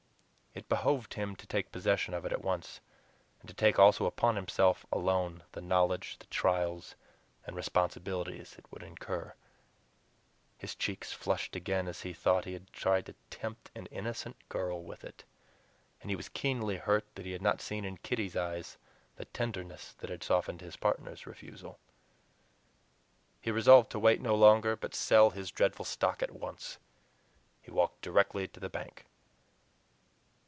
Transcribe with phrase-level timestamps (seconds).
[0.53, 2.81] It behoved him to take possession of it at once,
[3.39, 6.95] and to take also upon himself alone the knowledge, the trials,
[7.47, 9.33] and responsibilities it would incur.
[10.57, 14.83] His cheeks flushed again as he thought he had tried to tempt an innocent girl
[14.83, 15.23] with it,
[16.01, 18.77] and he was keenly hurt that he had not seen in Kitty's eyes
[19.15, 21.79] the tenderness that had softened his partners' refusal.
[23.39, 26.77] He resolved to wait no longer, but sell his dreadful stock at once.
[27.61, 29.05] He walked directly to the bank.